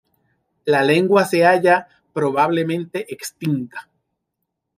[0.65, 3.87] La lengua se halla probablemente extinta.